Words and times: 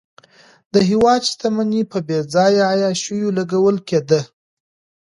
د 0.73 0.75
هېواد 0.89 1.21
شتمني 1.29 1.81
په 1.91 1.97
بېځایه 2.07 2.63
عیاشیو 2.71 3.35
لګول 3.37 3.77
کېده. 3.87 4.21